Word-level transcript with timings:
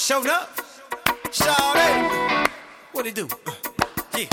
Showed 0.00 0.28
up. 0.28 0.56
Shawty. 1.30 2.48
What 2.92 3.06
it 3.06 3.14
do? 3.14 3.28
Uh, 3.46 3.52
yeah. 4.16 4.28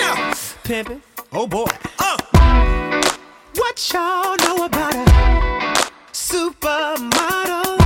Now. 0.00 0.34
Pimpin'. 0.64 1.00
Oh 1.32 1.46
boy. 1.46 1.66
Uh. 2.00 2.18
What 3.54 3.92
y'all 3.92 4.36
know 4.38 4.64
about 4.64 4.92
a 4.92 5.04
supermodel? 6.12 7.78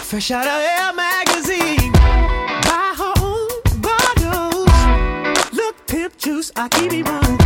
Fresh 0.00 0.30
out 0.30 0.46
of 0.46 0.62
Elle 0.62 0.94
magazine. 0.94 1.92
Buy 1.92 2.94
her 2.96 3.12
own 3.20 3.48
bottles. 3.82 5.52
Look, 5.52 5.86
pimp 5.86 6.16
juice, 6.16 6.50
I 6.56 6.68
keep 6.70 6.90
it 6.90 7.06
running. 7.06 7.36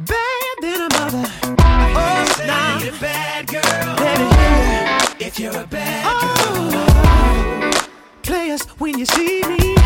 Bad 0.00 0.56
than 0.60 0.80
a 0.80 0.88
mother. 0.98 1.30
Oh, 1.56 2.34
now. 2.46 2.78
Need 2.80 2.94
If 5.22 5.38
you're 5.38 5.54
a 5.54 5.66
bad 5.66 6.06
oh. 6.08 7.70
girl. 7.70 7.88
Players, 8.22 8.62
when 8.80 8.98
you 8.98 9.04
see 9.04 9.42
me, 9.42 9.76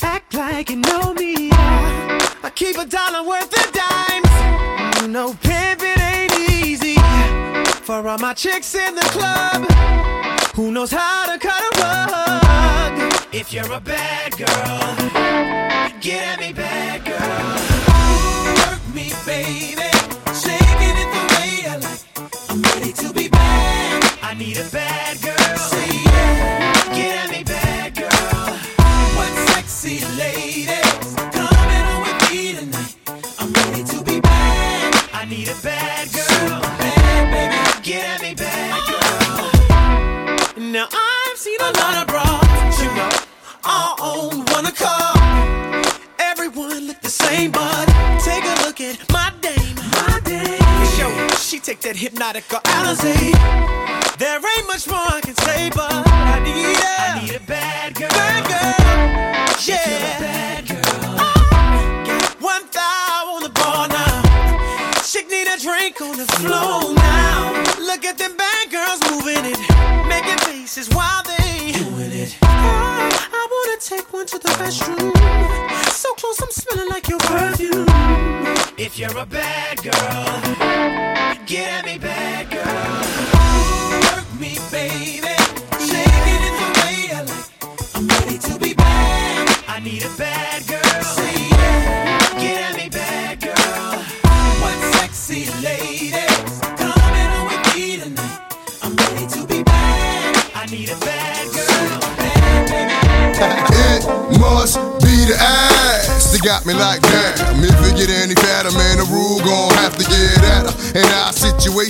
act 0.00 0.32
like 0.34 0.70
you 0.70 0.76
know 0.76 1.12
me. 1.12 1.50
I 1.52 2.52
keep 2.54 2.78
a 2.78 2.86
dollar 2.86 3.26
worth 3.28 3.52
of 3.52 3.72
dimes. 3.72 5.02
You 5.02 5.08
know, 5.08 5.34
pimping 5.42 6.00
ain't 6.00 6.38
easy. 6.38 6.94
For 7.82 8.06
all 8.06 8.18
my 8.18 8.32
chicks 8.32 8.76
in 8.76 8.94
the 8.94 9.08
club, 9.10 9.66
who 10.54 10.70
knows 10.70 10.92
how 10.92 11.26
to 11.26 11.36
cut 11.36 11.60
a 11.60 11.80
rug? 11.82 13.12
If 13.32 13.52
you're 13.52 13.72
a 13.72 13.80
bad 13.80 14.38
girl, 14.38 16.00
get 16.00 16.22
at 16.22 16.38
me, 16.38 16.52
bad 16.52 17.04
girl. 17.04 18.70
Work 18.70 18.94
me, 18.94 19.12
baby. 19.26 19.91
Need 24.42 24.58
a 24.58 24.68
bad 24.70 25.22
girl. 25.22 25.56
Say 25.56 25.88
yeah. 26.04 26.94
Get 26.96 27.24
at 27.24 27.30
me, 27.30 27.44
bad 27.44 27.94
girl. 27.94 28.44
What 29.16 29.32
sexy 29.50 29.96
ladies 30.16 31.14
coming 31.36 31.84
on 31.90 31.98
with 32.06 32.18
me 32.30 32.54
tonight? 32.58 32.94
I'm 33.38 33.52
ready 33.52 33.84
to 33.84 34.02
be 34.02 34.20
bad. 34.20 34.90
I 35.12 35.24
need 35.26 35.48
a 35.48 35.54
bad 35.62 36.12
girl. 36.12 36.60
Bad 36.82 37.24
baby. 37.34 37.82
Get 37.88 38.04
at 38.14 38.22
me, 38.22 38.34
bad 38.34 38.70
ah. 38.74 38.86
girl. 40.54 40.62
Now 40.76 40.88
I've 40.90 41.38
seen 41.38 41.60
a 41.60 41.72
lot 41.80 41.94
of 42.02 42.06
bras, 42.08 42.82
you 42.82 42.90
know, 42.98 43.10
all 43.64 43.94
on 44.10 44.44
one 44.56 44.66
accord. 44.66 45.86
Everyone 46.18 46.86
look 46.88 47.00
the 47.00 47.10
same, 47.10 47.52
but 47.52 47.86
take 48.24 48.44
a 48.44 48.54
look 48.64 48.80
at 48.80 48.96
my 49.12 49.32
dame. 49.40 49.76
My 49.98 50.20
dame. 50.24 50.58
Show 50.96 51.12
she 51.36 51.60
take 51.60 51.80
that 51.82 51.96
hypnotic 51.96 52.52
or 52.52 52.60
Alizé. 52.76 53.71
Bad 57.82 57.94
girl. 57.94 58.08
Bad 58.10 58.44
girl. 58.46 59.66
Yeah. 59.66 60.20
bad 60.20 60.68
girl. 60.68 60.82
Oh, 61.18 62.04
got 62.06 62.40
one 62.40 62.64
thigh 62.66 63.24
on 63.34 63.42
the 63.42 63.48
bar 63.48 63.88
now. 63.88 65.02
Chick 65.02 65.28
need 65.28 65.48
a 65.48 65.58
drink 65.58 66.00
on 66.00 66.16
the 66.16 66.26
floor 66.38 66.71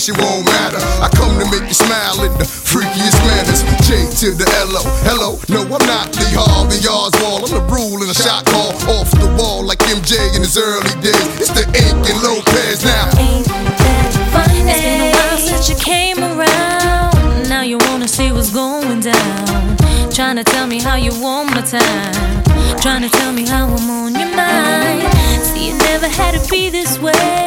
situation 0.03 0.19
won't 0.25 0.47
matter. 0.47 0.79
I 0.99 1.09
come 1.15 1.39
to 1.39 1.47
make 1.51 1.69
you 1.69 1.75
smile 1.75 2.25
in 2.27 2.33
the 2.39 2.45
freakiest 2.45 3.19
manners. 3.27 3.63
J 3.87 4.03
to 4.23 4.35
the 4.35 4.47
L-O. 4.67 4.83
Hello, 5.07 5.39
no, 5.49 5.63
I'm 5.63 5.87
not 5.87 6.11
Lee 6.19 6.35
Harvey 6.35 6.83
Oswald. 6.87 7.47
I'm 7.47 7.55
the 7.55 7.63
rule 7.71 8.03
in 8.03 8.11
a 8.11 8.15
shot 8.15 8.45
call 8.47 8.75
off 8.91 9.11
the 9.13 9.31
wall 9.39 9.65
like 9.65 9.79
MJ 9.79 10.35
in 10.35 10.43
his 10.43 10.59
early 10.59 10.95
days. 11.01 11.27
It's 11.39 11.55
the 11.55 11.65
Inc 11.79 12.03
and 12.03 12.19
Lopez 12.23 12.85
now. 12.85 13.07
Ain't 13.19 13.47
that 13.47 14.11
funny? 14.35 14.67
It's 14.67 14.83
been 14.83 15.01
a 15.07 15.11
while 15.15 15.39
since 15.39 15.69
you 15.71 15.77
came 15.79 16.19
around. 16.19 17.49
Now 17.49 17.63
you 17.63 17.79
wanna 17.79 18.09
see 18.09 18.33
what's 18.33 18.51
going 18.53 19.01
down. 19.01 19.77
Trying 20.11 20.37
to 20.37 20.45
tell 20.45 20.67
me 20.67 20.81
how 20.81 20.97
you 20.97 21.13
want 21.21 21.55
my 21.55 21.63
time. 21.63 22.43
Trying 22.81 23.03
to 23.03 23.11
tell 23.11 23.33
me 23.33 23.47
how 23.47 23.67
I'm 23.67 23.91
on 23.91 24.15
your 24.15 24.35
mind. 24.35 25.07
See, 25.47 25.71
it 25.71 25.79
never 25.91 26.09
had 26.09 26.35
to 26.35 26.43
be 26.51 26.71
this 26.71 26.99
way. 26.99 27.42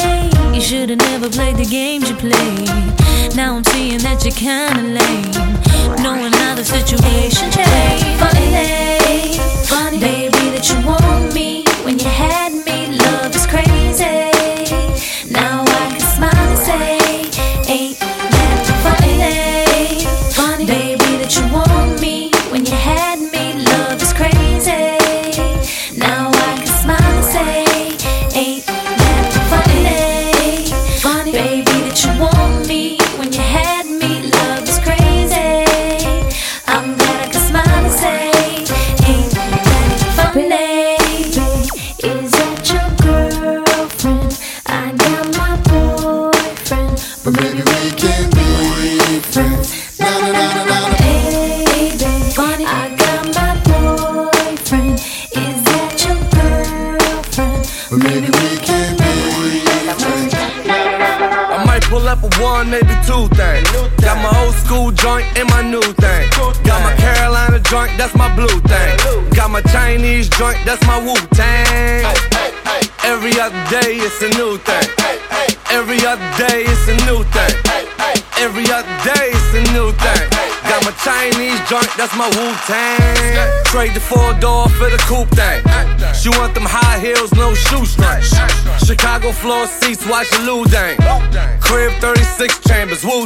You 0.95 1.01
never 1.09 1.29
played 1.29 1.57
the 1.57 1.66
games 1.66 2.09
you 2.09 2.16
played. 2.16 3.35
Now 3.35 3.57
I'm 3.57 3.66
seeing 3.66 3.97
that 3.97 4.23
you're 4.23 4.31
kinda 4.31 4.81
lame. 4.81 6.01
Knowing 6.01 6.31
how 6.31 6.56
the 6.56 6.63
situation 6.63 7.51
changed. 7.51 8.06
Funny, 8.17 9.38
funny, 9.67 10.00
baby, 10.00 10.51
that 10.51 10.69
you 10.69 10.88
want 10.88 11.33
me 11.33 11.64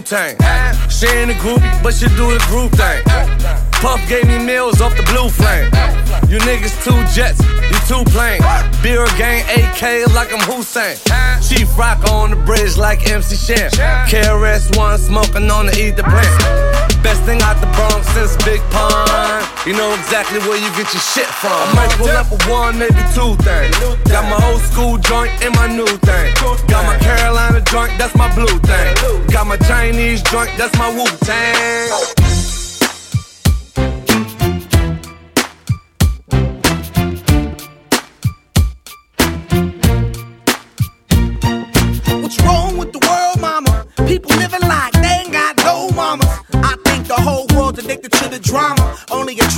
chambers, 0.10 0.38
Wu 0.38 0.38
Tang. 0.38 0.90
She 0.90 1.08
ain't 1.08 1.32
a 1.32 1.34
groupie, 1.36 1.84
but 1.84 1.94
she 1.94 2.08
do 2.10 2.32
the 2.34 2.44
group 2.48 2.72
thing. 2.72 3.04
Puff 3.82 4.02
gave 4.10 4.28
me 4.28 4.38
meals 4.40 4.82
off 4.82 4.96
the 4.98 5.04
blue 5.04 5.30
flame. 5.30 5.66
You 6.30 6.40
niggas 6.40 6.84
two 6.84 6.98
jets, 7.14 7.42
you 7.70 7.78
two 7.88 8.04
planes. 8.12 8.44
Beer 8.84 9.06
gang 9.18 9.44
AK 9.50 10.14
like 10.14 10.34
I'm 10.34 10.42
Hussein. 10.42 10.98
Chief 11.42 11.78
Rock 11.78 12.04
on 12.12 12.32
the 12.32 12.36
bridge 12.36 12.78
like 12.78 13.10
MC 13.10 13.36
Shan. 13.36 13.70
KRS 14.08 14.78
One 14.78 14.98
smoking 14.98 15.50
on 15.50 15.68
the 15.68 15.80
ether 15.80 16.04
plant. 16.04 17.04
Best 17.04 17.24
thing 17.24 17.42
out 17.42 17.60
the 17.62 17.68
Bronx 17.78 18.08
since 18.10 18.36
Big 18.44 18.62
Pun. 18.72 19.49
You 19.66 19.74
know 19.74 19.94
exactly 19.94 20.40
where 20.40 20.58
you 20.58 20.70
get 20.72 20.92
your 20.94 21.02
shit 21.02 21.26
from. 21.26 21.52
I 21.52 21.74
might 21.76 21.92
pull 21.98 22.10
up 22.10 22.32
a 22.32 22.38
one, 22.50 22.80
maybe 22.80 23.02
two 23.14 23.36
things. 23.44 23.76
Got 24.08 24.26
my 24.30 24.40
old 24.52 24.62
school 24.62 24.98
joint 24.98 25.32
and 25.44 25.56
my 25.56 25.68
new 25.68 25.88
thing. 25.88 26.34
Got 26.68 26.86
my 26.86 26.98
Carolina 27.00 27.62
joint, 27.62 27.92
that's 27.98 28.16
my 28.16 28.34
blue 28.34 28.60
thing. 28.60 29.28
Got 29.28 29.48
my 29.48 29.58
Chinese 29.58 30.22
joint, 30.24 30.50
that's 30.58 30.76
my 30.78 30.90
Wu 30.90 31.06
Tang. 31.26 32.39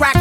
Only 0.03 0.20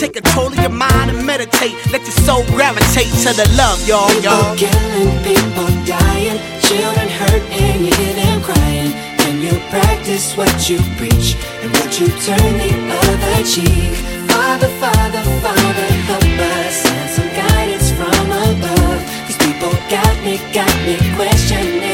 Take 0.00 0.14
control 0.14 0.46
of 0.46 0.58
your 0.58 0.70
mind 0.70 1.10
and 1.10 1.26
meditate. 1.26 1.76
Let 1.92 2.00
your 2.08 2.16
soul 2.24 2.42
gravitate 2.56 3.12
to 3.20 3.36
the 3.36 3.44
love, 3.52 3.86
y'all, 3.86 4.08
y'all. 4.24 4.56
People 4.56 4.72
killing, 4.72 5.12
people 5.20 5.68
dying, 5.84 6.40
children 6.64 7.06
hurt, 7.20 7.42
and 7.52 7.84
you 7.84 7.92
hear 7.92 8.14
them 8.14 8.40
crying. 8.40 8.92
Can 9.20 9.42
you 9.42 9.60
practice 9.68 10.34
what 10.38 10.70
you 10.70 10.78
preach 10.96 11.36
and 11.60 11.70
would 11.76 11.92
you 12.00 12.08
turn 12.24 12.52
the 12.56 12.72
other 12.96 13.44
cheek? 13.44 13.92
Father, 14.32 14.72
Father, 14.80 15.20
Father, 15.44 15.88
help 16.08 16.24
us 16.48 16.86
and 16.86 17.10
some 17.10 17.28
guidance 17.36 17.90
from 17.92 18.24
above. 18.24 19.04
These 19.28 19.36
people 19.36 19.70
got 19.92 20.16
me, 20.24 20.40
got 20.54 20.74
me 20.88 20.96
questioning. 21.14 21.89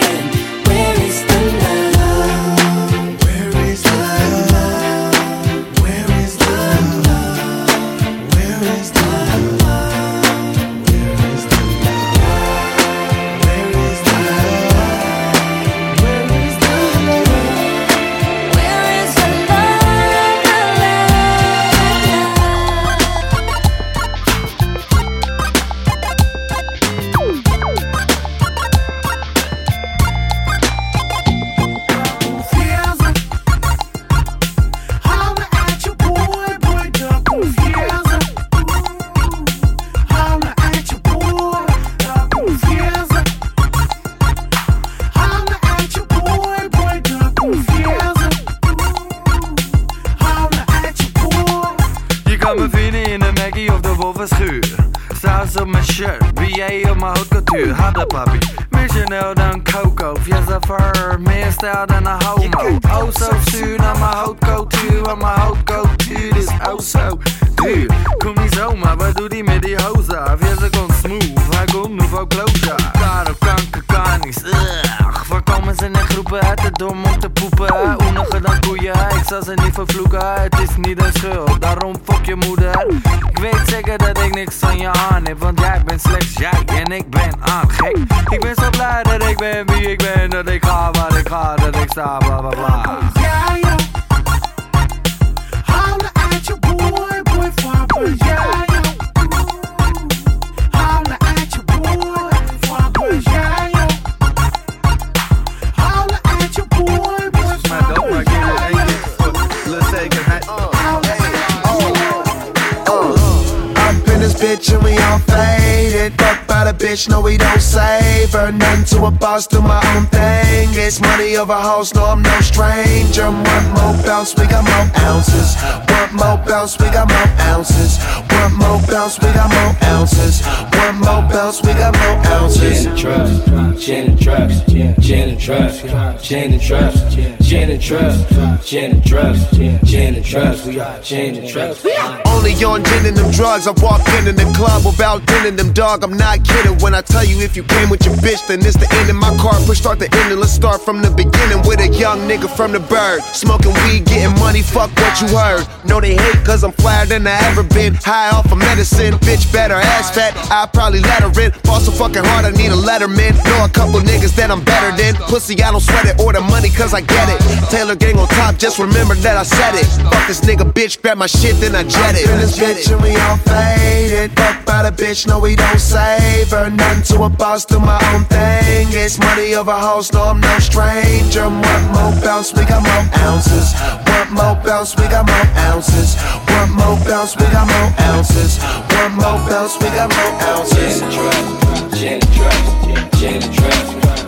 Bitch, 116.97 117.09
no 117.09 117.21
we 117.21 117.37
don't 117.37 117.61
save 117.61 118.33
her. 118.33 118.51
Nothing 118.53 118.85
to 118.99 119.07
a 119.07 119.11
boss, 119.11 119.47
do 119.47 119.61
my 119.61 119.83
own 119.95 120.07
thing. 120.07 120.69
It's 120.73 121.01
money 121.01 121.37
of 121.37 121.51
over 121.51 121.61
house, 121.61 121.95
no 121.95 122.05
I'm 122.05 122.23
no 122.23 122.41
stranger. 122.41 123.31
One 123.31 123.67
more 123.77 123.97
bounce, 124.05 124.35
we 124.37 124.47
got 124.47 124.65
more 124.65 124.89
ounces. 125.05 125.57
One 125.91 126.15
more 126.17 126.39
bounce, 126.47 126.79
we 126.79 126.87
got 126.91 127.09
more 127.09 127.47
ounces. 127.47 127.99
One 128.37 128.55
more 128.59 128.81
bounce, 128.89 129.19
we 129.19 129.33
got 129.33 129.51
more 129.51 129.75
ounces. 129.91 130.45
One 130.47 131.01
more 131.01 131.23
bounce, 131.31 131.63
we 131.63 131.73
got 131.75 131.95
more 131.99 132.19
ounces. 132.33 132.85
Gin 132.85 132.89
and 132.89 132.99
trust, 132.99 133.47
gin 133.85 134.09
and 134.09 134.21
trust, 134.21 134.67
gin 135.03 135.29
and 135.31 135.41
trust, 135.41 135.85
gin 136.25 136.53
and 136.53 136.61
trust, 136.61 137.17
gin 137.17 137.71
and 137.71 137.83
trust, 137.83 138.67
gin 138.67 138.91
and 138.93 139.05
trust, 139.05 139.53
gin 139.85 140.15
and 140.15 140.25
trust, 140.25 140.67
we 140.67 140.81
are 140.81 141.01
gin 141.01 141.37
and 141.37 141.49
trust. 141.49 141.87
Only 142.27 142.53
on 142.65 142.85
gin 142.85 143.07
and 143.07 143.17
them 143.17 143.31
drugs. 143.31 143.67
I 143.67 143.73
walk 143.83 144.07
in 144.19 144.29
in 144.29 144.37
the 144.37 144.51
club 144.57 144.85
without 144.85 145.25
dinning 145.27 145.57
them, 145.57 145.73
dog. 145.73 146.03
I'm 146.05 146.17
not 146.17 146.45
kidding 146.45 146.79
when 146.79 146.95
I 146.95 147.03
tell 147.03 147.25
you 147.25 147.41
if 147.41 147.57
you 147.57 147.63
came 147.65 147.91
with 147.91 148.05
your 148.05 148.15
bitch, 148.17 148.47
then 148.47 148.61
it's 148.65 148.77
the 148.77 148.89
end 148.95 149.11
of 149.11 149.17
my 149.17 149.35
car. 149.37 149.55
Push 149.67 149.81
start 149.81 149.99
the 149.99 150.13
ending. 150.23 150.39
Let's 150.39 150.53
start 150.53 150.81
from 150.83 151.03
the 151.03 151.11
beginning 151.11 151.63
with 151.67 151.81
a 151.81 151.89
young 151.89 152.21
nigga 152.29 152.49
from 152.57 152.73
the 152.73 152.81
bird. 152.81 153.23
Smoking 153.33 153.75
weed, 153.85 154.05
getting 154.07 154.39
money, 154.41 154.63
fuck 154.63 154.91
what 154.97 155.21
you 155.21 155.29
heard. 155.29 155.67
No, 155.85 156.01
they 156.01 156.17
hate 156.17 156.45
cause 156.45 156.65
I'm 156.65 156.73
flyer 156.73 157.07
than 157.07 157.27
I 157.27 157.37
ever 157.51 157.63
been. 157.63 157.95
High 157.95 158.26
off 158.31 158.51
of 158.51 158.59
medicine, 158.59 159.15
bitch 159.25 159.51
better 159.53 159.75
ass 159.75 160.11
fat. 160.11 160.35
I 160.51 160.67
probably 160.67 161.01
let 161.01 161.23
her 161.23 161.33
in. 161.41 161.53
Fall 161.65 161.81
so 161.81 161.93
fucking 161.93 162.25
hard, 162.25 162.45
I 162.45 162.51
need 162.51 162.73
a 162.73 162.79
letterman. 162.79 163.35
Know 163.45 163.65
a 163.65 163.69
couple 163.69 164.01
niggas 164.01 164.35
that 164.37 164.51
I'm 164.51 164.63
better 164.65 164.91
than. 164.97 165.15
Pussy, 165.29 165.63
I 165.63 165.71
don't 165.71 165.81
sweat 165.81 166.07
it 166.07 166.21
or 166.21 166.33
the 166.33 166.41
money 166.41 166.71
cause 166.71 166.95
I 166.95 167.01
get 167.01 167.29
it. 167.29 167.41
Taylor 167.71 167.97
gang 167.97 168.19
on 168.19 168.29
top, 168.29 168.57
just 168.57 168.79
remember 168.79 169.15
that 169.27 169.37
I 169.37 169.43
said 169.43 169.75
it. 169.75 169.87
Fuck 170.11 170.27
this 170.27 170.41
nigga, 170.41 170.65
bitch, 170.73 171.01
grab 171.03 171.19
my 171.19 171.27
shit, 171.27 171.57
then 171.61 171.75
I 171.75 171.85
jet 171.85 172.15
it. 172.15 172.29
In 172.29 172.39
this 172.39 172.59
bitch 172.59 172.91
and 172.93 173.03
we 173.03 173.15
all 173.17 173.37
faded. 173.39 174.33
Fuck 174.37 174.65
by 174.67 174.89
the 174.89 174.91
bitch, 174.91 175.27
no, 175.27 175.39
we 175.39 175.57
don't 175.57 175.81
save 175.81 176.51
her. 176.51 176.71
Nothing 176.71 177.03
to 177.17 177.25
a 177.25 177.29
boss, 177.29 177.65
do 177.65 177.79
my 177.79 178.01
own 178.15 178.25
thing. 178.25 178.89
It's 178.91 179.19
money 179.19 179.55
over 179.55 179.73
house, 179.73 180.13
no, 180.13 180.23
I'm 180.25 180.41
no 180.41 180.59
stranger. 180.59 181.45
One 181.49 181.85
more 181.93 182.15
bounce, 182.23 182.53
we 182.53 182.65
got 182.65 182.83
more 182.83 183.07
ounces. 183.27 183.75
One 184.09 184.35
more 184.35 184.57
bounce, 184.65 184.97
we 184.97 185.05
got 185.09 185.27
more 185.27 185.49
ounces. 185.71 186.17
One 186.59 186.71
more 186.73 186.99
bounce, 187.05 187.37
we 187.37 187.45
got 187.53 187.67
more 187.69 187.91
ounces. 188.01 188.16
One 188.17 189.13
more 189.13 189.37
bounce, 189.47 189.77
we 189.77 189.93
got 189.93 190.09
more 190.09 190.41
ounces. 190.49 191.01
Trust, 191.01 192.01
gin 192.01 192.19
trust, 192.33 192.65
gin 193.13 193.43
trust, 193.43 193.93
we 193.93 194.01
are 194.09 194.25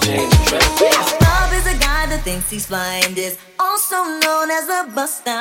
gin. 0.00 0.24
Love 1.20 1.52
is 1.52 1.66
a 1.66 1.76
guy 1.78 2.06
that 2.08 2.22
thinks 2.24 2.48
he's 2.48 2.64
flying 2.64 3.12
this, 3.14 3.36
also 3.60 4.04
known 4.24 4.50
as 4.50 4.70
a 4.70 4.86
buster. 4.94 5.38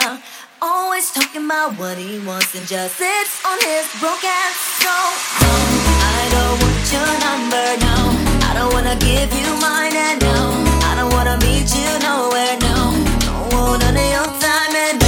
Always 0.61 1.13
talking 1.13 1.45
about 1.45 1.79
what 1.79 1.97
he 1.97 2.19
wants 2.19 2.53
and 2.55 2.67
just 2.67 2.97
sits 2.97 3.45
on 3.45 3.57
his 3.63 3.87
broke 4.01 4.25
ass. 4.25 4.55
So, 4.83 4.91
no, 5.39 5.55
I 6.03 6.27
don't 6.35 6.59
want 6.59 6.91
your 6.91 7.07
number, 7.23 7.77
no. 7.79 8.11
I 8.43 8.51
don't 8.59 8.73
wanna 8.73 8.97
give 8.99 9.31
you 9.31 9.55
mine, 9.63 9.95
and 9.95 10.19
no, 10.21 10.51
I 10.83 10.95
don't 10.99 11.13
wanna 11.13 11.37
meet 11.39 11.73
you 11.73 11.97
nowhere, 11.99 12.57
no 12.59 13.02
money 13.93 14.15
on 14.15 14.39
time 14.39 14.75
and 14.75 15.02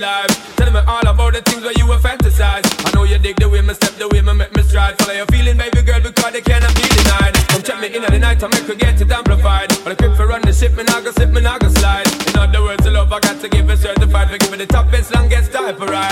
life. 0.00 0.56
Tell 0.56 0.72
me 0.72 0.80
all 0.88 1.06
about 1.06 1.34
the 1.34 1.42
things 1.42 1.62
where 1.62 1.76
you 1.76 1.86
were 1.86 2.00
fantasize. 2.00 2.64
I 2.86 2.90
know 2.96 3.04
you 3.04 3.18
dig 3.18 3.36
the 3.36 3.48
way 3.48 3.60
me 3.60 3.74
step, 3.74 3.92
the 4.00 4.08
way 4.08 4.22
me 4.22 4.32
make 4.32 4.54
me 4.56 4.62
stride. 4.62 4.96
Follow 4.98 5.12
your 5.12 5.26
feeling, 5.26 5.58
baby 5.58 5.82
girl, 5.82 6.00
because 6.00 6.32
they 6.32 6.40
cannot 6.40 6.74
be 6.74 6.82
denied. 6.88 7.34
Come 7.52 7.62
check 7.62 7.78
me 7.80 7.94
in 7.94 8.02
at 8.02 8.10
the 8.10 8.18
night, 8.18 8.42
I 8.42 8.48
make 8.48 8.64
her 8.64 8.74
get 8.74 9.00
it 9.00 9.12
amplified. 9.12 9.70
On 9.84 9.92
the 9.92 9.94
grip 9.94 10.16
for 10.16 10.26
run 10.26 10.42
the 10.42 10.52
ship, 10.52 10.74
me 10.74 10.84
nah 10.84 11.00
go 11.00 11.12
slip, 11.12 11.30
me 11.30 11.40
nah 11.40 11.58
go 11.58 11.68
slide. 11.68 12.08
In 12.28 12.36
other 12.36 12.62
words, 12.62 12.82
the 12.82 12.90
love 12.90 13.12
I 13.12 13.20
got 13.20 13.40
to 13.40 13.48
give 13.48 13.68
it 13.68 13.78
certified. 13.78 14.30
For 14.30 14.38
give 14.38 14.50
me 14.50 14.58
the 14.58 14.66
toughest, 14.66 15.14
longest 15.14 15.52
type 15.52 15.80
of 15.80 15.88
ride. 15.88 16.09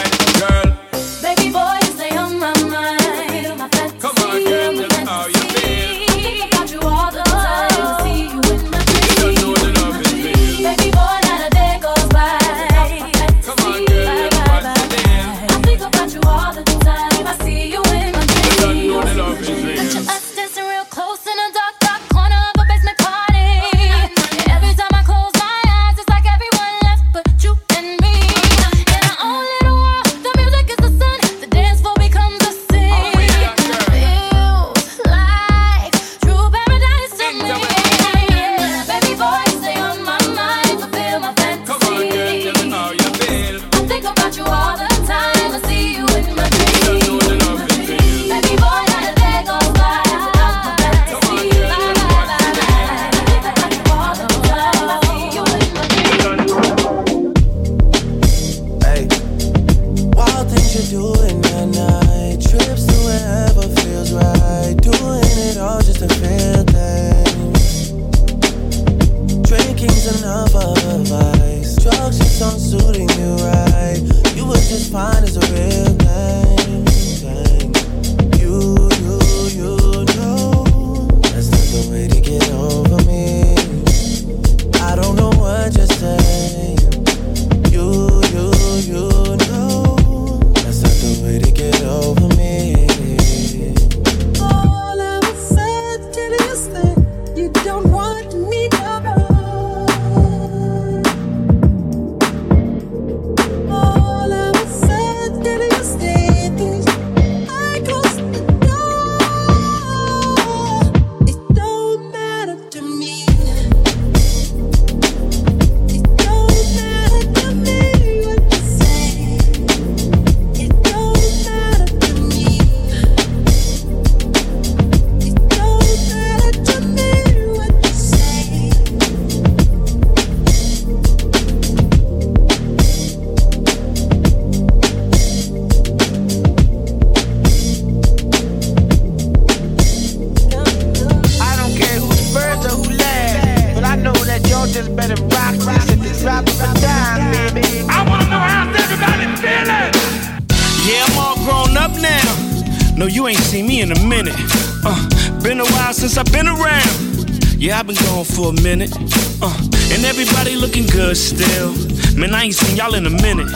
Yeah, 157.59 157.81
I've 157.81 157.89
been 157.89 157.97
gone 157.97 158.25
for 158.25 158.51
a 158.51 158.63
minute. 158.63 158.95
Uh, 159.43 159.51
and 159.91 160.05
everybody 160.05 160.55
looking 160.55 160.87
good 160.87 161.17
still. 161.17 161.75
Man, 162.15 162.33
I 162.33 162.45
ain't 162.45 162.55
seen 162.55 162.77
y'all 162.77 162.95
in 162.95 163.05
a 163.05 163.11
minute. 163.11 163.51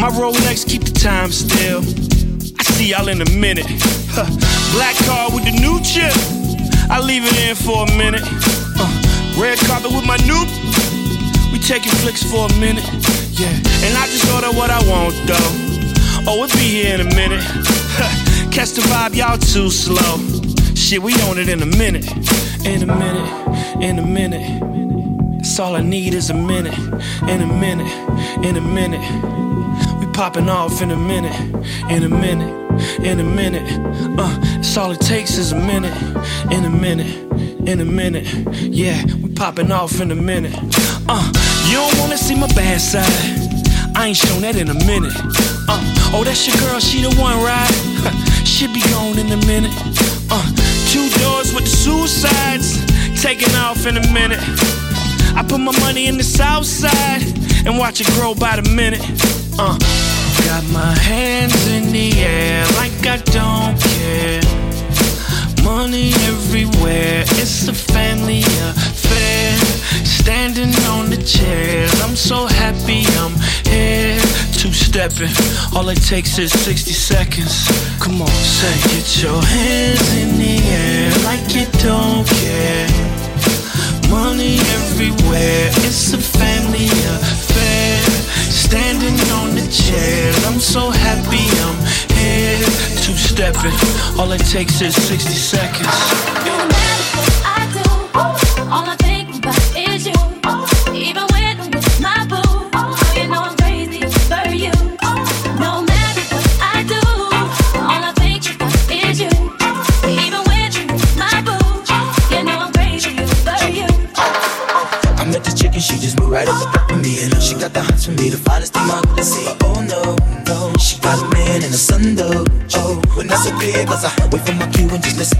My 0.00 0.08
Rolex 0.08 0.66
keep 0.66 0.84
the 0.84 0.90
time 0.90 1.30
still. 1.30 1.84
I 2.58 2.62
see 2.64 2.96
y'all 2.96 3.08
in 3.08 3.20
a 3.20 3.28
minute. 3.36 3.66
Huh. 4.08 4.24
Black 4.72 4.96
car 5.04 5.28
with 5.36 5.44
the 5.44 5.52
new 5.52 5.84
chip. 5.84 6.16
I 6.88 6.98
leave 6.98 7.28
it 7.28 7.36
in 7.44 7.54
for 7.54 7.84
a 7.84 7.90
minute. 7.92 8.24
Uh, 8.24 8.88
red 9.36 9.58
carpet 9.68 9.92
with 9.92 10.08
my 10.08 10.16
new. 10.24 10.40
We 11.52 11.60
taking 11.60 11.92
flicks 12.00 12.24
for 12.24 12.48
a 12.48 12.52
minute. 12.56 12.88
Yeah, 13.36 13.52
and 13.84 13.92
I 14.00 14.08
just 14.08 14.24
order 14.32 14.48
what 14.56 14.70
I 14.72 14.80
want 14.88 15.12
though. 15.28 15.52
Oh, 16.24 16.42
it'll 16.42 16.56
be 16.56 16.80
here 16.80 16.94
in 16.94 17.02
a 17.04 17.10
minute. 17.14 17.44
Huh. 17.44 18.08
Catch 18.50 18.72
the 18.72 18.80
vibe, 18.88 19.14
y'all 19.14 19.36
too 19.36 19.68
slow. 19.68 20.16
Shit, 20.74 21.02
we 21.02 21.12
on 21.28 21.36
it 21.36 21.50
in 21.50 21.60
a 21.60 21.66
minute. 21.76 22.08
In 22.64 22.82
a 22.82 22.86
minute, 22.86 23.82
in 23.82 23.98
a 23.98 24.02
minute. 24.02 24.60
That's 25.38 25.60
all 25.60 25.76
I 25.76 25.82
need 25.82 26.14
is 26.14 26.30
a 26.30 26.34
minute. 26.34 26.76
In 27.28 27.42
a 27.42 27.46
minute, 27.46 27.92
in 28.42 28.56
a 28.56 28.60
minute. 28.60 29.02
We 30.00 30.06
popping 30.12 30.48
off 30.48 30.80
in 30.80 30.90
a 30.90 30.96
minute, 30.96 31.38
in 31.90 32.02
a 32.04 32.08
minute, 32.08 33.00
in 33.04 33.20
a 33.20 33.24
minute. 33.24 33.68
Uh, 34.18 34.38
that's 34.56 34.76
all 34.76 34.90
it 34.92 35.00
takes 35.00 35.36
is 35.36 35.52
a 35.52 35.56
minute, 35.56 35.94
in 36.50 36.64
a 36.64 36.70
minute, 36.70 37.14
in 37.68 37.80
a 37.80 37.84
minute. 37.84 38.26
Yeah, 38.52 39.04
we 39.22 39.32
popping 39.34 39.70
off 39.70 40.00
in 40.00 40.10
a 40.10 40.16
minute. 40.16 40.54
Uh, 41.06 41.32
you 41.68 41.76
don't 41.76 41.98
wanna 42.00 42.16
see 42.16 42.34
my 42.34 42.48
bad 42.54 42.80
side. 42.80 43.04
I 43.94 44.08
ain't 44.08 44.16
shown 44.16 44.40
that 44.42 44.56
in 44.56 44.70
a 44.70 44.74
minute. 44.86 45.14
Uh, 45.68 45.80
oh, 46.14 46.22
that's 46.24 46.46
your 46.46 46.56
girl, 46.66 46.80
she 46.80 47.02
the 47.02 47.14
one, 47.20 47.36
right? 47.44 47.70
she 48.46 48.66
be 48.68 48.80
gone 48.90 49.18
in 49.18 49.30
a 49.30 49.46
minute. 49.46 49.72
Uh, 50.30 50.83
two 50.94 51.10
doors 51.24 51.52
with 51.52 51.64
the 51.64 51.76
suicides, 51.84 52.78
taking 53.20 53.52
off 53.56 53.84
in 53.84 53.96
a 53.96 54.12
minute. 54.12 54.38
I 55.34 55.44
put 55.48 55.58
my 55.58 55.76
money 55.80 56.06
in 56.06 56.16
the 56.16 56.22
south 56.22 56.66
side 56.66 57.22
and 57.66 57.76
watch 57.76 58.00
it 58.00 58.06
grow 58.14 58.32
by 58.32 58.54
the 58.60 58.68
minute. 58.70 59.02
Uh, 59.58 59.76
got 60.46 60.62
my 60.70 60.94
hands 61.10 61.66
in 61.66 61.90
the 61.90 62.12
air 62.22 62.64
like 62.78 62.94
I 63.14 63.16
don't 63.38 63.74
care. 63.90 64.42
Money 65.64 66.12
everywhere, 66.30 67.24
it's 67.42 67.66
a 67.66 67.74
family 67.74 68.42
affair. 68.70 69.58
Standing 70.04 70.72
on 70.94 71.10
the 71.10 71.20
chairs, 71.26 71.92
I'm 72.02 72.14
so 72.14 72.46
happy 72.46 73.02
I'm 73.18 73.34
here 73.66 74.53
two-stepping. 74.64 75.28
All 75.76 75.86
it 75.90 76.00
takes 76.00 76.38
is 76.38 76.50
60 76.50 76.92
seconds. 76.92 77.68
Come 78.00 78.22
on, 78.22 78.28
say, 78.28 78.74
get 78.88 79.22
your 79.22 79.42
hands 79.42 80.16
in 80.16 80.38
the 80.38 80.56
air 80.64 81.10
like 81.28 81.44
you 81.54 81.66
don't 81.84 82.24
care. 82.40 82.88
Money 84.08 84.56
everywhere, 84.80 85.68
it's 85.84 86.14
a 86.14 86.18
family 86.18 86.88
affair. 86.88 88.00
Standing 88.48 89.20
on 89.36 89.54
the 89.54 89.68
chair, 89.68 90.32
I'm 90.46 90.58
so 90.58 90.88
happy 90.88 91.44
I'm 91.66 91.78
here. 92.16 92.64
Two-stepping, 93.04 93.76
all 94.18 94.32
it 94.32 94.46
takes 94.46 94.80
is 94.80 94.94
60 94.94 95.30
seconds. 95.30 96.73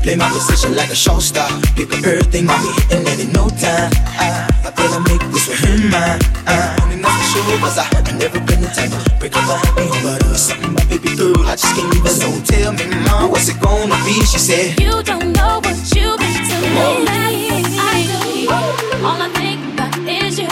Play 0.05 0.17
my 0.17 0.29
position 0.29 0.77
like 0.77 0.91
a 0.91 0.93
showstar. 0.93 1.49
Pick 1.77 1.89
up 1.89 2.05
everything, 2.05 2.45
mommy, 2.45 2.69
and 2.93 3.03
let 3.07 3.19
in 3.19 3.33
no 3.33 3.49
time. 3.49 3.91
Uh, 4.21 4.69
I, 4.69 4.71
feel 4.77 4.93
I 4.93 5.01
make 5.09 5.25
this 5.33 5.49
with 5.49 5.65
him 5.65 5.89
mine. 5.89 6.21
I, 6.45 6.77
only 6.83 6.97
not 6.97 7.11
for 7.17 7.25
sure, 7.33 7.59
cause 7.59 7.79
I, 7.79 7.89
I 7.89 8.13
never 8.13 8.39
been 8.41 8.61
the 8.61 8.69
type 8.69 8.93
to 8.93 9.01
break 9.19 9.35
up 9.35 9.49
a 9.49 9.57
happy 9.57 9.89
home. 9.89 10.03
But 10.05 10.21
it's 10.29 10.43
something 10.43 10.75
my 10.75 10.85
baby 10.93 11.09
through, 11.17 11.41
I 11.49 11.57
just 11.57 11.75
can't 11.75 11.89
even. 11.97 12.13
So 12.13 12.29
tell 12.45 12.73
me, 12.75 12.85
mom, 13.09 13.31
what's 13.31 13.49
it 13.49 13.59
gonna 13.63 13.97
be? 14.05 14.21
She 14.29 14.37
said, 14.37 14.79
You 14.79 15.03
don't 15.03 15.33
know 15.33 15.65
what 15.65 15.79
you've 15.97 16.21
been 16.21 16.37
to 16.53 16.57
me. 16.61 17.09
I 17.81 18.05
do. 18.05 18.53
All 19.09 19.17
I 19.17 19.33
think 19.33 19.73
about 19.73 19.97
is 20.05 20.39
you. 20.39 20.44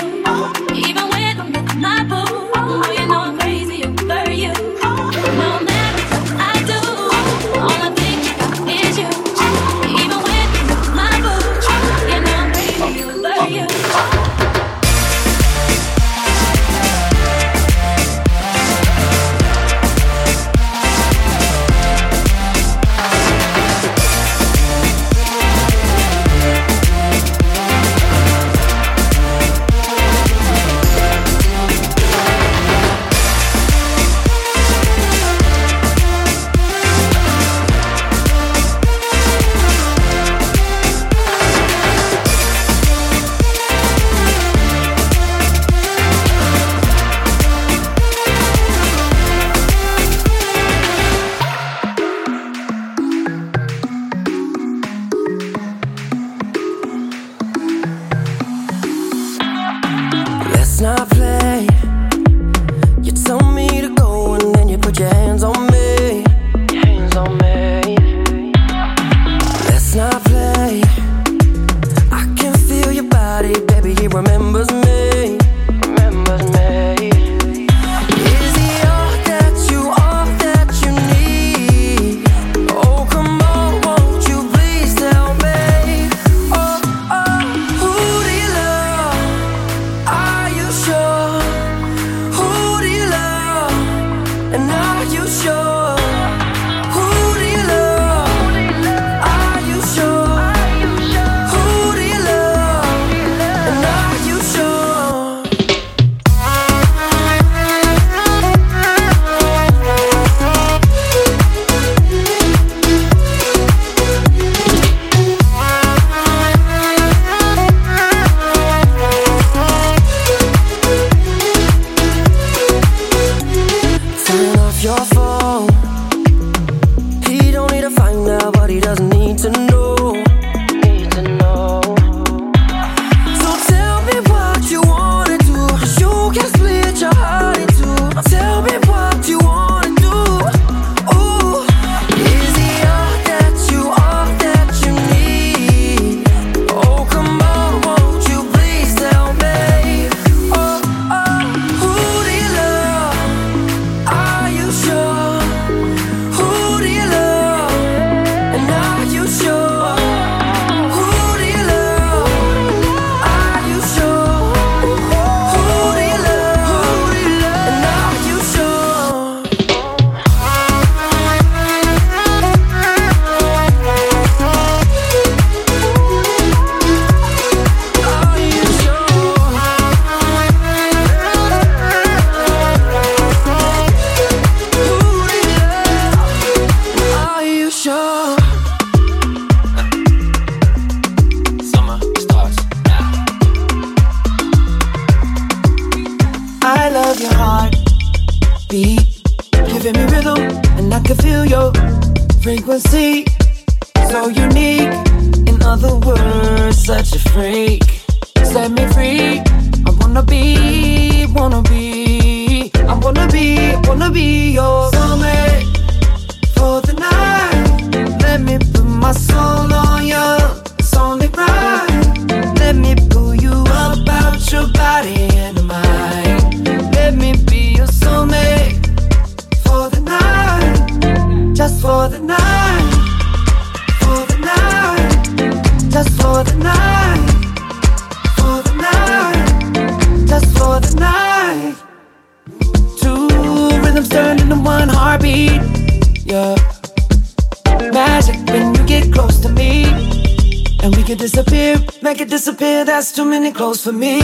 That's 252.84 253.12
too 253.12 253.25
many 253.25 253.52
clothes 253.52 253.84
for 253.84 253.92
me. 253.92 254.21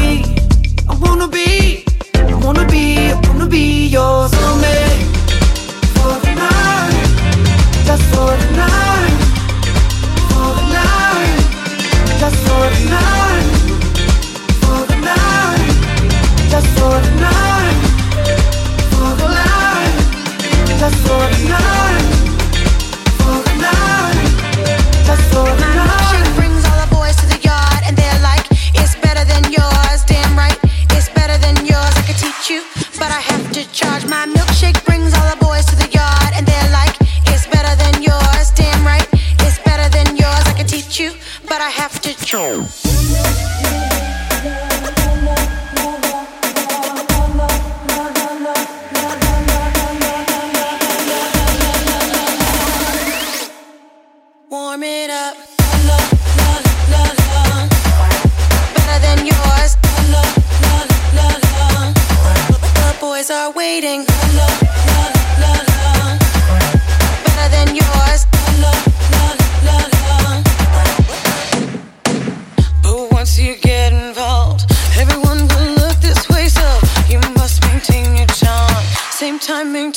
I 0.88 0.94
wanna 1.00 1.28
be, 1.28 1.37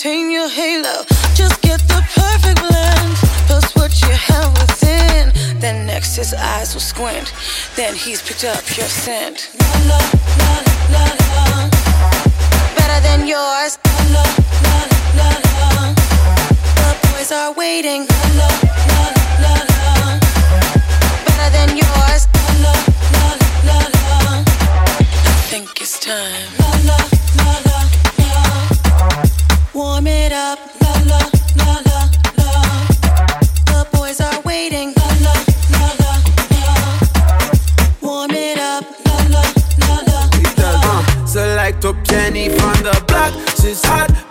maintain 0.04 0.32
your 0.32 0.50
halo. 0.50 1.04
Just 1.36 1.62
get 1.62 1.80
the 1.88 2.02
perfect 2.16 2.60
blend. 2.60 3.16
Plus 3.46 3.76
what 3.76 4.02
you 4.02 4.10
have 4.10 4.52
within. 4.54 5.32
Then 5.60 5.86
next 5.86 6.16
his 6.16 6.34
eyes 6.34 6.74
will 6.74 6.82
squint. 6.82 7.34
Then 7.76 7.94
he's 7.94 8.22
picked 8.22 8.44
up 8.44 8.64
your 8.78 8.88
scent. 8.88 9.52
La, 9.60 9.72
la, 9.90 10.00
la, 10.40 10.54
la, 10.94 11.70
Better 12.78 13.00
than 13.08 13.28
yours. 13.28 13.78
La, 14.16 14.24
la, 14.66 14.78
la, 15.18 15.30
la, 15.60 15.94
The 16.82 16.90
boys 17.04 17.32
are 17.32 17.54
waiting. 17.54 18.08
La, 18.40 18.50
la, 18.92 19.06
la, 19.44 19.54
la, 19.72 20.20
Better 21.28 21.50
than 21.58 21.78
yours. 21.78 22.22
La, 22.64 22.74
la, 23.18 23.28
la, 23.68 23.78
la, 23.98 24.44
I 24.46 25.46
think 25.52 25.70
it's 25.80 26.00
time. 26.00 26.62
Warm 29.74 30.06
it 30.06 30.34
up. 30.34 30.60
The 33.66 33.88
boys 33.92 34.20
are 34.20 34.42
waiting. 34.44 34.94
Warm 38.02 38.32
it 38.32 38.60
up. 38.60 38.86
Ze 41.28 41.52
lijkt 41.56 41.86
op 41.86 41.96
Jenny 42.04 42.52
van 42.58 42.84
de 42.84 43.02
Blak. 43.06 43.32
Ze 43.62 43.70
is 43.70 43.84
hard, 43.84 44.10
ben 44.10 44.31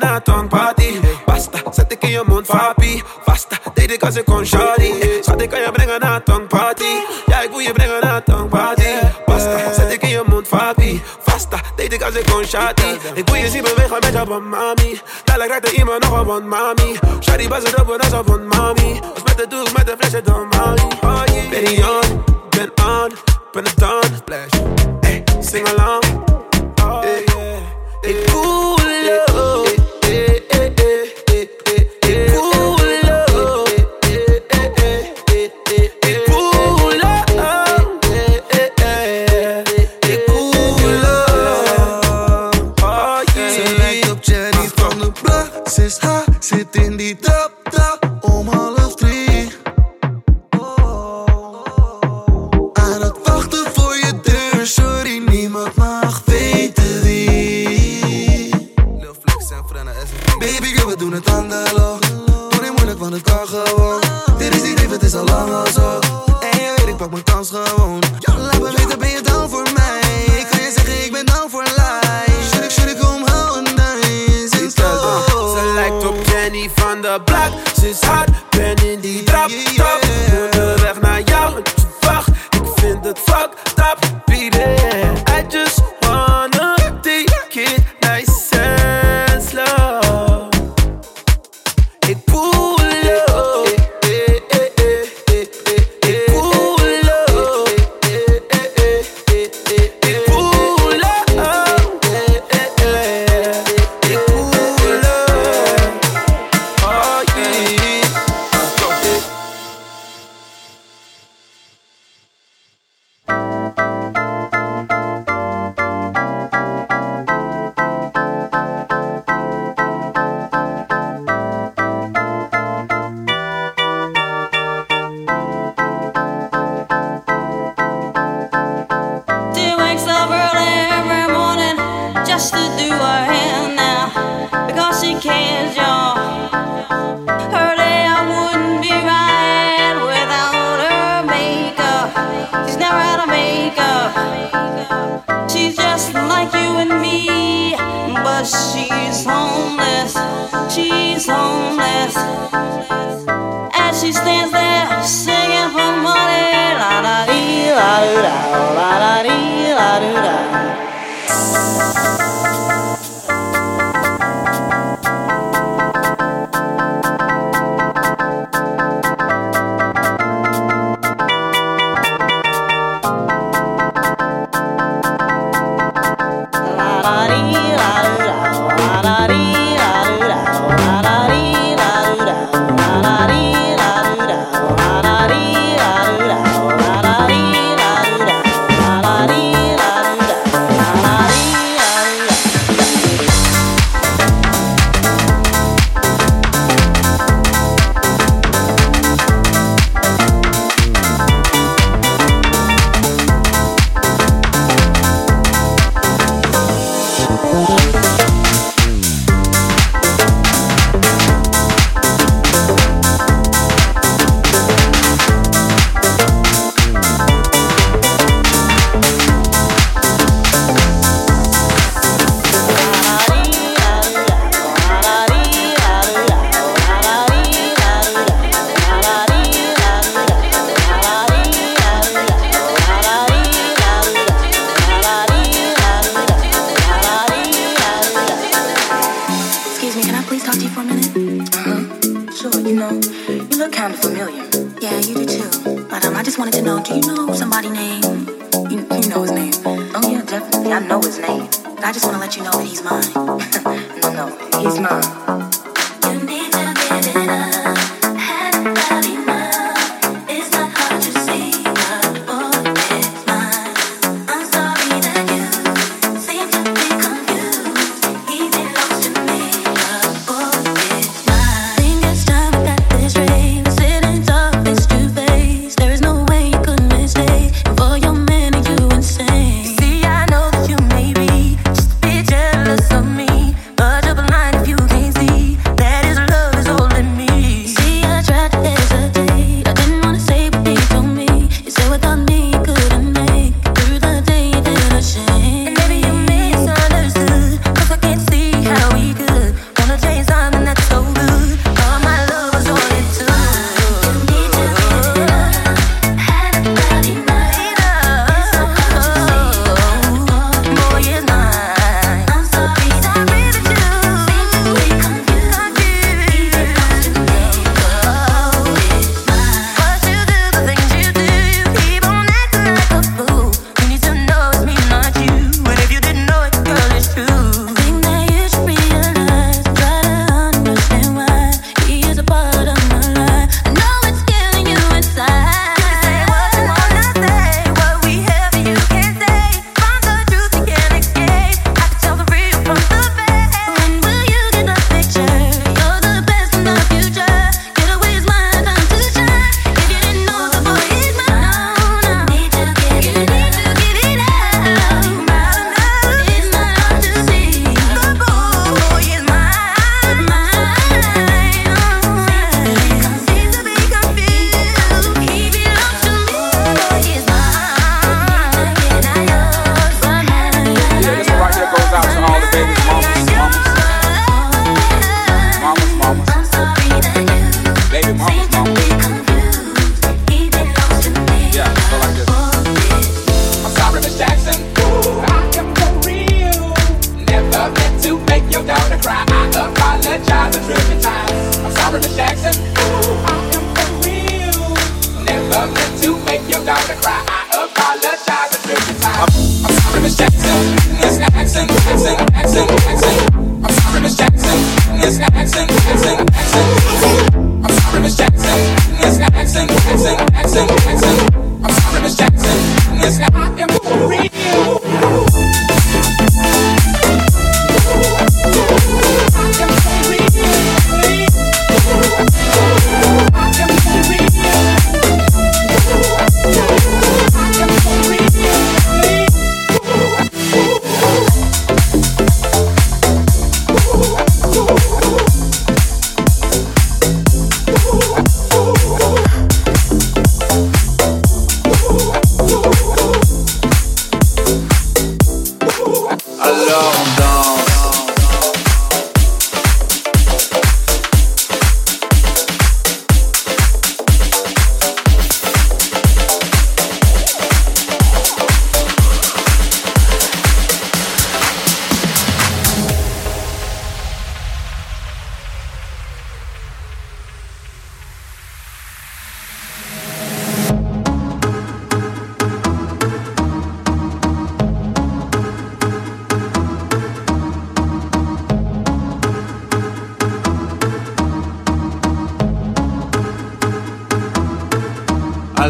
je 0.00 0.06
brengen 0.06 0.12
naar 0.12 0.22
tongparty. 0.22 1.00
Basta, 1.26 1.58
zet 1.70 1.92
ik 1.92 2.02
in 2.02 2.10
je 2.10 2.22
mond, 2.26 2.46
papi. 2.46 3.02
Basta, 3.24 3.56
deed 3.74 3.92
ik 3.92 4.02
als 4.02 4.16
ik 4.16 4.24
kon, 4.24 4.46
shawty. 4.46 4.92
Schat, 5.20 5.42
ik 5.42 5.50
kan 5.50 5.60
je 5.60 5.70
brengen 5.72 6.00
naar 6.00 6.22
tongparty. 6.22 6.92
Ja, 7.26 7.40
ik 7.40 7.50
wil 7.50 7.58
je 7.58 7.72
brengen 7.72 8.00
naar 8.00 8.22
tongparty. 8.22 8.88
Basta, 9.26 9.72
zet 9.72 9.92
ik 9.92 10.02
in 10.02 10.08
je 10.08 10.22
mond, 10.26 10.48
papi. 10.48 11.02
Basta, 11.24 11.60
deed 11.76 11.92
ik 11.92 12.02
als 12.02 12.14
ik 12.14 12.26
kon, 12.26 12.44
shawty. 12.44 12.98
Ik 13.14 13.28
wil 13.28 13.34
je 13.34 13.48
zien 13.48 13.62
bewegen 13.62 13.96
met 14.00 14.12
je 14.12 14.22
van 14.26 14.48
mami. 14.48 15.00
Dadelijk 15.24 15.50
raakt 15.50 15.68
er 15.68 15.74
iemand 15.74 16.02
nog 16.02 16.20
op, 16.20 16.26
want 16.26 16.44
mami. 16.44 16.98
Shawty, 17.20 17.48
bas 17.48 17.62
het 17.62 17.80
op, 17.80 17.90
en 17.90 18.00
als 18.00 18.12
op, 18.12 18.26
want 18.26 18.54
mami. 18.54 19.00
Als 19.14 19.22
met 19.24 19.38
de 19.38 19.46
doek, 19.48 19.76
met 19.76 19.86
de 19.86 19.94
flesje, 19.98 20.22
dan 20.22 20.48
mami. 20.48 20.88
Oh 21.02 21.22
yeah. 21.26 21.50
Ben 21.50 21.88
on, 21.88 22.24
ben 22.50 22.70
on, 22.86 23.12
ben 23.52 23.64
het 23.64 23.82
on. 23.82 24.16
Splash. 24.16 24.60
Hey, 25.00 25.24
sing 25.40 25.68
along. 25.68 26.09
Jenny 77.10 77.24
van 77.26 77.69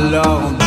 alors 0.01 0.60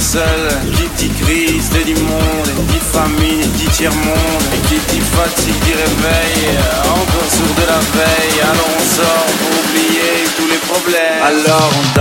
seuls, 0.00 0.50
qui 0.76 0.88
dit 0.96 1.12
crise, 1.22 1.68
te 1.70 1.78
dit 1.84 1.94
monde, 1.94 2.50
dit 2.68 2.84
famine, 2.92 3.50
dit 3.56 3.68
tiers-monde, 3.68 4.44
et 4.54 4.68
qui 4.68 4.78
dit 4.88 5.00
fatigue, 5.00 5.60
dit 5.64 5.72
réveil, 5.72 6.58
encore 6.88 7.30
sourd 7.30 7.54
de 7.60 7.66
la 7.66 7.80
veille, 7.96 8.40
alors 8.42 8.70
on 8.78 8.84
sort 8.96 9.30
pour 9.38 9.52
oublier 9.60 10.24
tous 10.36 10.48
les 10.48 10.62
problèmes. 10.70 11.22
Alors 11.22 11.70
on 11.80 11.99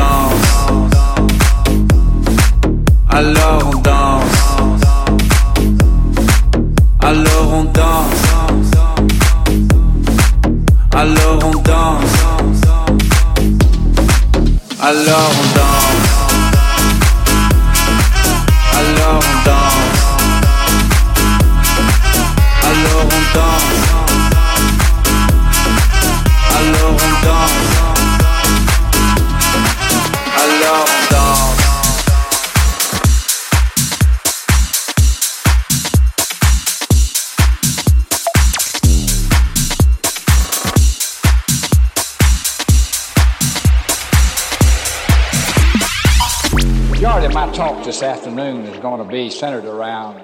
going 48.79 49.05
to 49.05 49.11
be 49.11 49.29
centered 49.29 49.65
around 49.65 50.23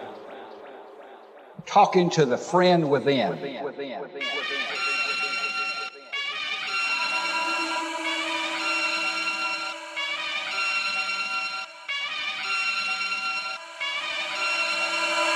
talking 1.66 2.10
to 2.12 2.26
the 2.26 2.38
friend 2.38 2.90
within. 2.90 3.38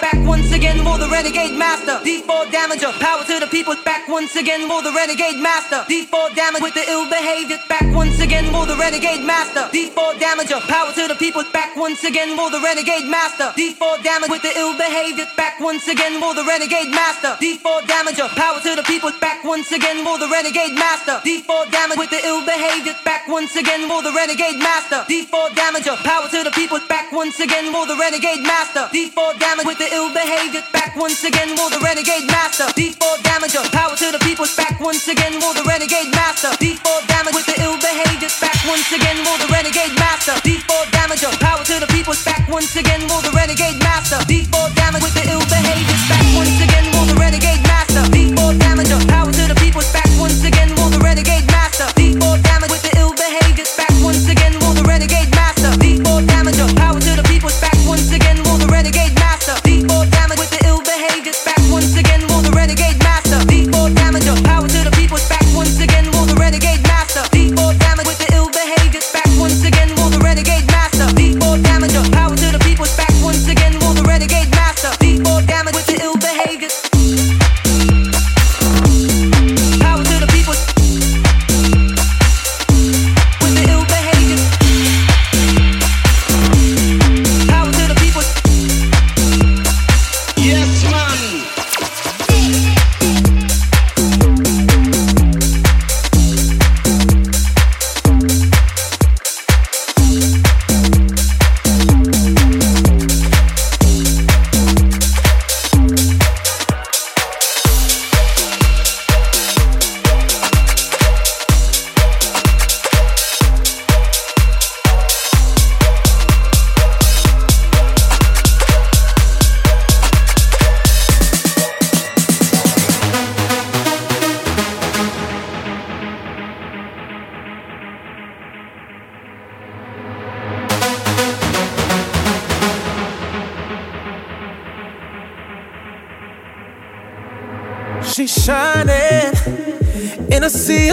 Back 0.01 0.28
once 0.39 0.55
again 0.55 0.79
for 0.87 0.97
the 0.97 1.09
renegade 1.11 1.51
master. 1.59 1.99
D4 1.99 2.47
damager, 2.47 2.95
power 3.03 3.23
to 3.27 3.39
the 3.43 3.47
people. 3.51 3.75
Back 3.83 4.07
once 4.07 4.35
again 4.37 4.69
for 4.69 4.81
the 4.81 4.91
renegade 4.95 5.35
master. 5.35 5.83
D4 5.91 6.33
damage 6.33 6.63
with 6.63 6.73
the 6.79 6.85
ill 6.87 7.03
behavior. 7.11 7.59
Back 7.67 7.83
once 7.91 8.19
again 8.23 8.47
for 8.55 8.65
the 8.65 8.75
renegade 8.79 9.19
master. 9.27 9.67
D4 9.75 10.15
damager, 10.15 10.61
power 10.71 10.91
to 10.95 11.11
the 11.11 11.15
people. 11.19 11.43
Back 11.51 11.75
once 11.75 12.03
again 12.05 12.37
for 12.39 12.49
the 12.49 12.61
renegade 12.63 13.11
master. 13.11 13.51
D4 13.59 14.01
damage 14.01 14.31
with 14.31 14.41
the 14.41 14.53
ill 14.55 14.77
behavior. 14.79 15.27
Back 15.35 15.59
once 15.59 15.85
again 15.91 16.15
for 16.23 16.33
the 16.33 16.45
renegade 16.47 16.91
master. 16.95 17.35
D4 17.43 17.83
damager, 17.83 18.29
power 18.39 18.59
to 18.63 18.75
the 18.79 18.83
people. 18.87 19.11
Back 19.19 19.43
once 19.43 19.71
again 19.75 20.05
for 20.07 20.17
the 20.23 20.29
renegade 20.31 20.73
master. 20.73 21.19
D4 21.27 21.67
damage 21.69 21.99
with 21.99 22.11
the 22.15 22.21
ill 22.23 22.45
behavior. 22.47 22.95
Back 23.03 23.27
once 23.27 23.55
again 23.59 23.91
for 23.91 24.01
the 24.01 24.13
renegade 24.15 24.59
master. 24.59 25.03
D4 25.11 25.51
damager, 25.51 25.99
power 26.07 26.31
to 26.31 26.47
the 26.47 26.51
people. 26.55 26.79
Back 26.87 27.11
once 27.11 27.39
again 27.43 27.73
for 27.75 27.83
the 27.85 27.97
renegade 27.99 28.43
master. 28.47 28.87
D4 28.95 29.35
damage 29.35 29.67
with 29.67 29.79
the 29.83 29.89
ill 29.91 30.07
behavior. 30.07 30.28
Back 30.29 30.93
once 30.93 31.23
again 31.25 31.57
for 31.57 31.73
the 31.73 31.81
renegade 31.81 32.29
master. 32.29 32.69
D4 32.77 33.17
damager, 33.25 33.65
power 33.73 33.97
to 33.97 34.11
the 34.13 34.21
people. 34.21 34.45
Back 34.53 34.77
once 34.79 35.07
again 35.07 35.33
for 35.41 35.57
the 35.57 35.65
renegade 35.65 36.13
master. 36.13 36.53
D4 36.61 37.01
damage 37.09 37.33
with 37.33 37.49
the 37.49 37.57
ill 37.57 37.73
behavior. 37.81 38.29
Back 38.37 38.53
once 38.69 38.93
again 38.93 39.17
for 39.25 39.41
the 39.41 39.49
renegade 39.49 39.97
master. 39.97 40.37
D4 40.45 40.85
damager, 40.93 41.33
power 41.41 41.65
to 41.65 41.81
the 41.81 41.89
people. 41.89 42.13
Back 42.29 42.45
once 42.45 42.75
again 42.77 43.01
for 43.09 43.25
the 43.25 43.33
renegade 43.33 43.81
master. 43.81 44.21
D4 44.29 44.69
damage 44.77 45.01
with 45.01 45.17
the 45.17 45.25
ill 45.33 45.41
behavior. 45.49 45.97
Back 46.05 46.25
once 46.37 46.61
again 46.61 46.85
for 46.93 47.09
the 47.09 47.17
renegade 47.17 47.65
master. 47.65 48.05
D4 48.13 48.53
damager, 48.61 49.01
power 49.09 49.33
to 49.33 49.43
the 49.49 49.57
people. 49.57 49.81
Back 49.89 50.13
once 50.21 50.45
again 50.45 50.78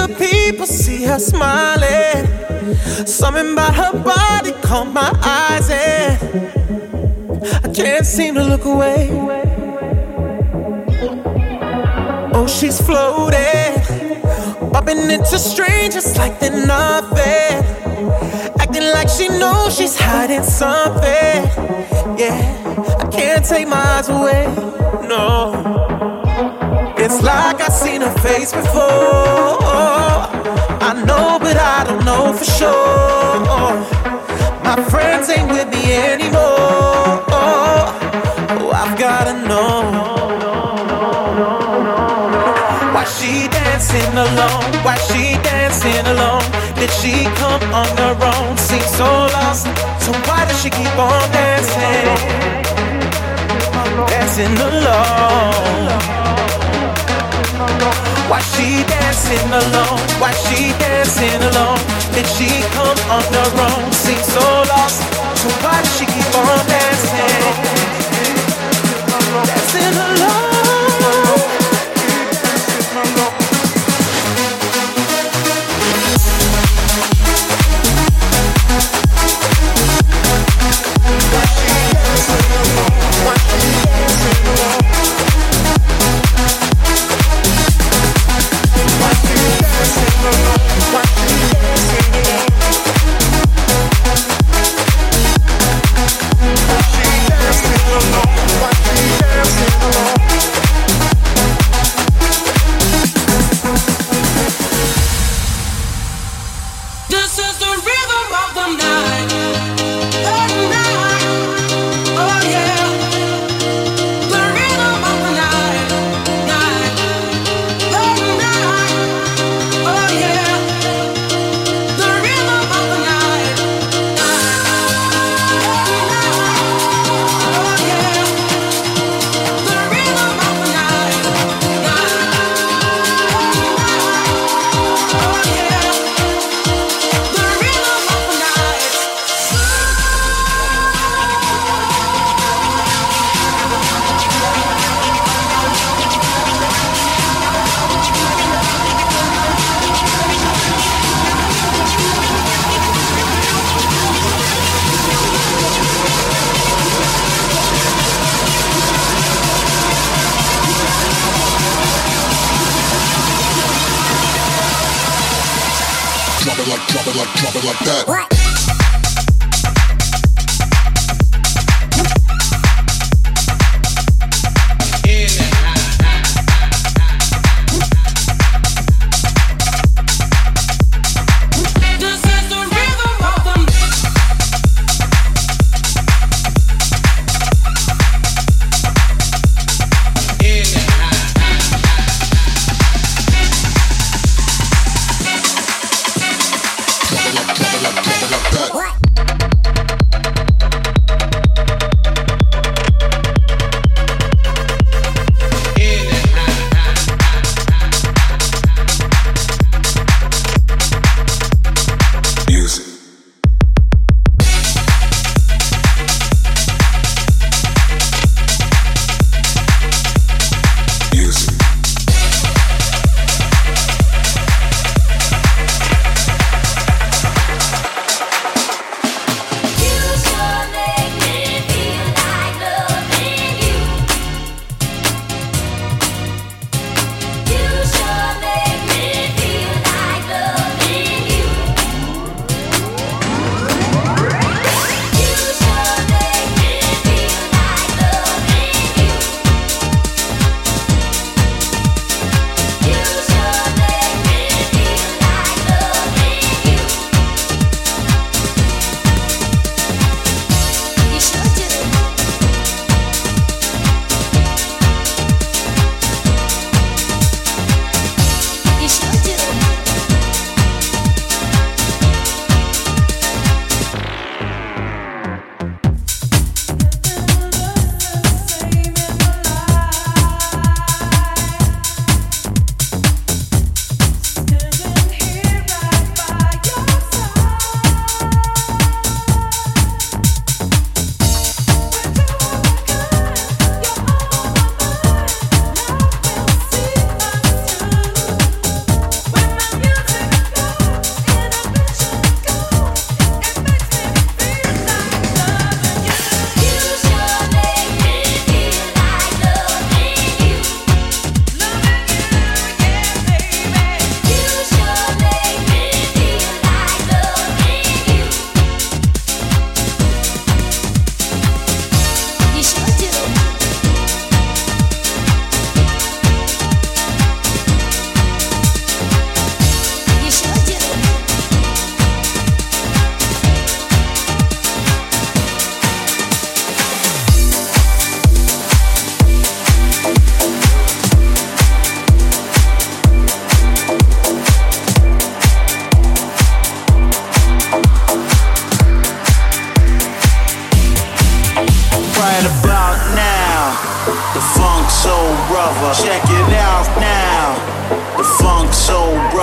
people, 0.08 0.66
see 0.66 1.04
her 1.04 1.18
smiling. 1.18 2.26
Something 3.06 3.52
about 3.52 3.74
her 3.74 3.92
body 4.02 4.52
caught 4.62 4.92
my 4.92 5.10
eyes, 5.22 5.70
and 5.70 6.18
I 7.64 7.68
can't 7.72 8.06
seem 8.06 8.34
to 8.34 8.44
look 8.44 8.64
away. 8.64 9.10
Oh, 12.34 12.46
she's 12.46 12.80
floating, 12.80 13.74
bumping 14.72 15.10
into 15.10 15.38
strangers 15.38 16.16
like 16.16 16.38
they're 16.40 16.66
nothing. 16.66 17.64
Acting 18.60 18.88
like 18.92 19.08
she 19.08 19.28
knows 19.28 19.76
she's 19.76 19.96
hiding 19.98 20.42
something. 20.42 21.44
Yeah, 22.18 22.96
I 22.98 23.06
can't 23.10 23.44
take 23.44 23.68
my 23.68 23.76
eyes 23.76 24.08
away. 24.08 24.46
No. 25.08 25.75
It's 27.16 27.24
like 27.24 27.62
I've 27.62 27.72
seen 27.72 28.02
her 28.02 28.12
face 28.18 28.52
before. 28.52 29.56
I 30.84 30.92
know, 31.08 31.38
but 31.40 31.56
I 31.56 31.84
don't 31.88 32.04
know 32.04 32.34
for 32.34 32.44
sure. 32.44 33.40
My 34.62 34.76
friends 34.90 35.30
ain't 35.30 35.50
with 35.50 35.66
me 35.72 35.94
anymore. 35.94 37.24
Oh, 37.32 38.70
I've 38.70 38.98
gotta 38.98 39.32
know. 39.48 39.80
Why 42.92 43.04
she 43.04 43.48
dancing 43.48 44.12
alone? 44.12 44.68
Why 44.84 44.96
she 45.08 45.40
dancing 45.40 46.04
alone? 46.12 46.44
Did 46.76 46.90
she 47.00 47.24
come 47.40 47.62
on 47.72 47.88
her 47.96 48.16
own? 48.28 48.58
Seems 48.58 48.92
so 48.94 49.08
lost. 49.32 49.64
So 50.04 50.12
why 50.28 50.44
does 50.44 50.60
she 50.60 50.68
keep 50.68 50.94
on 50.98 51.32
dancing? 51.32 52.12
Dancing 54.06 54.54
alone. 54.68 55.56
Why 58.30 58.40
she 58.52 58.82
dancing 58.84 59.50
alone? 59.50 60.00
Why 60.20 60.32
she 60.32 60.72
dancing 60.78 61.42
alone? 61.50 61.80
Did 62.14 62.26
she 62.26 62.48
come 62.74 62.98
on 63.10 63.24
her 63.36 63.50
own? 63.66 63.92
Seems 63.92 64.26
so 64.34 64.46
lost. 64.72 65.02
So 65.40 65.48
why 65.62 65.82
she 65.94 66.06
keep 66.06 66.30
on 66.34 66.66
dancing? 66.66 67.86
Dancing 69.46 69.94
alone. 69.94 70.05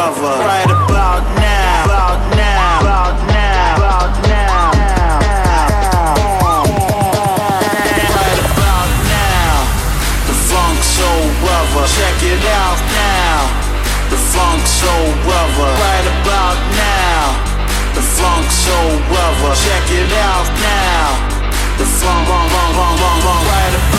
brother 0.04 0.36
right 0.44 0.68
about 0.68 1.24
now, 1.40 1.86
about 1.86 2.20
now, 2.36 2.82
about 2.84 3.16
now, 3.32 3.80
about 3.80 4.12
now. 4.28 4.68
Right 8.12 8.40
about 8.52 8.92
now. 9.08 9.56
The 10.28 10.36
funk 10.52 10.80
soul 10.84 11.24
brother, 11.40 11.88
check 11.88 12.20
it 12.20 12.44
out 12.52 12.80
now. 12.92 13.48
The 14.12 14.20
funk 14.20 14.64
soul 14.68 15.08
brother, 15.24 15.72
right 15.72 16.08
about 16.20 16.60
now. 16.76 17.24
The 17.96 18.04
funk 18.04 18.52
soul 18.52 19.00
brother, 19.08 19.56
check 19.56 19.88
it 19.88 20.12
out 20.20 20.48
now. 20.60 21.16
The 21.80 21.88
funk, 21.88 22.28
funk, 22.28 22.52
funk, 22.52 22.76
funk, 22.76 23.24
funk, 23.24 23.48
right 23.48 23.76
about 23.80 23.93